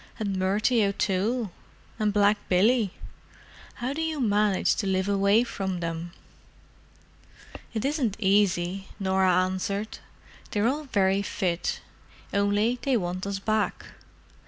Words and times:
and 0.17 0.35
Murty 0.35 0.83
O'Toole? 0.83 1.51
and 1.99 2.11
Black 2.11 2.39
Billy? 2.49 2.91
How 3.75 3.93
do 3.93 4.01
you 4.01 4.19
manage 4.19 4.75
to 4.77 4.87
live 4.87 5.07
away 5.07 5.43
from 5.43 5.79
them?" 5.79 6.11
"It 7.75 7.85
isn't 7.85 8.15
easy," 8.17 8.87
Norah 8.99 9.31
answered. 9.43 9.99
"They're 10.49 10.67
all 10.67 10.85
very 10.85 11.21
fit, 11.21 11.81
only 12.33 12.79
they 12.81 12.97
want 12.97 13.27
us 13.27 13.37
back. 13.37 13.85